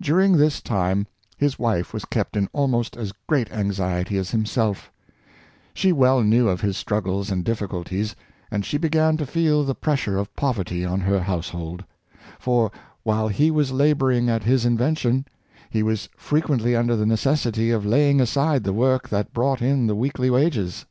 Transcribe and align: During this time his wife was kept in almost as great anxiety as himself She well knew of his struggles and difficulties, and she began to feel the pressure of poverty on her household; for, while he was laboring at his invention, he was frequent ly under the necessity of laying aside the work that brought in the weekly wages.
During 0.00 0.38
this 0.38 0.62
time 0.62 1.06
his 1.36 1.58
wife 1.58 1.92
was 1.92 2.06
kept 2.06 2.38
in 2.38 2.48
almost 2.54 2.96
as 2.96 3.12
great 3.26 3.52
anxiety 3.52 4.16
as 4.16 4.30
himself 4.30 4.90
She 5.74 5.92
well 5.92 6.22
knew 6.22 6.48
of 6.48 6.62
his 6.62 6.78
struggles 6.78 7.30
and 7.30 7.44
difficulties, 7.44 8.16
and 8.50 8.64
she 8.64 8.78
began 8.78 9.18
to 9.18 9.26
feel 9.26 9.64
the 9.64 9.74
pressure 9.74 10.16
of 10.16 10.34
poverty 10.34 10.86
on 10.86 11.00
her 11.00 11.20
household; 11.20 11.84
for, 12.38 12.72
while 13.02 13.28
he 13.28 13.50
was 13.50 13.70
laboring 13.70 14.30
at 14.30 14.42
his 14.44 14.64
invention, 14.64 15.26
he 15.68 15.82
was 15.82 16.08
frequent 16.16 16.64
ly 16.64 16.74
under 16.74 16.96
the 16.96 17.04
necessity 17.04 17.70
of 17.70 17.84
laying 17.84 18.22
aside 18.22 18.64
the 18.64 18.72
work 18.72 19.10
that 19.10 19.34
brought 19.34 19.60
in 19.60 19.86
the 19.86 19.94
weekly 19.94 20.30
wages. 20.30 20.86